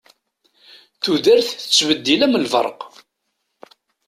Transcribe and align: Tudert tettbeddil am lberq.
Tudert 1.01 1.47
tettbeddil 1.53 2.21
am 2.25 2.37
lberq. 2.43 2.79